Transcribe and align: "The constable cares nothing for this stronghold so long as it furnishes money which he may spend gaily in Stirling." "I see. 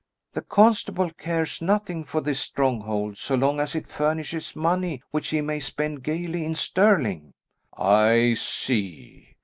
"The 0.33 0.41
constable 0.41 1.11
cares 1.11 1.61
nothing 1.61 2.03
for 2.05 2.21
this 2.21 2.39
stronghold 2.39 3.19
so 3.19 3.35
long 3.35 3.59
as 3.59 3.75
it 3.75 3.85
furnishes 3.85 4.55
money 4.55 5.03
which 5.11 5.29
he 5.29 5.41
may 5.41 5.59
spend 5.59 6.01
gaily 6.01 6.43
in 6.43 6.55
Stirling." 6.55 7.33
"I 7.77 8.33
see. 8.33 9.35